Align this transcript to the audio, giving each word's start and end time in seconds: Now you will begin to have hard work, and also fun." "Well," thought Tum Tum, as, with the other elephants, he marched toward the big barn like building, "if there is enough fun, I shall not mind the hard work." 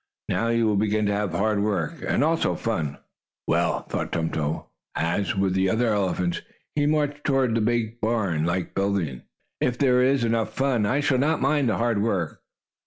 Now 0.29 0.47
you 0.47 0.65
will 0.65 0.77
begin 0.77 1.05
to 1.05 1.11
have 1.13 1.31
hard 1.33 1.61
work, 1.61 2.01
and 2.07 2.23
also 2.23 2.55
fun." 2.55 2.97
"Well," 3.45 3.81
thought 3.83 4.11
Tum 4.11 4.31
Tum, 4.31 4.63
as, 4.95 5.35
with 5.35 5.53
the 5.53 5.69
other 5.69 5.93
elephants, 5.93 6.41
he 6.73 6.87
marched 6.87 7.23
toward 7.23 7.53
the 7.53 7.61
big 7.61 8.01
barn 8.01 8.43
like 8.43 8.73
building, 8.73 9.21
"if 9.59 9.77
there 9.77 10.01
is 10.01 10.23
enough 10.23 10.55
fun, 10.55 10.87
I 10.87 11.01
shall 11.01 11.19
not 11.19 11.39
mind 11.39 11.69
the 11.69 11.77
hard 11.77 12.01
work." 12.01 12.41